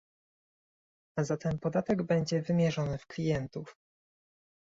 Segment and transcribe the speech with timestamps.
[1.17, 3.75] A zatem podatek będzie wymierzony w klientów